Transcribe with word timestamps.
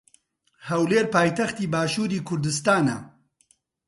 ھەولێر 0.69 1.05
پایتەختی 1.13 1.71
باشووری 1.73 2.25
کوردستانە. 2.27 2.97